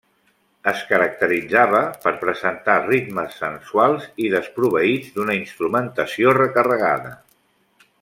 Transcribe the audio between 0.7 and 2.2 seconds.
caracteritzava per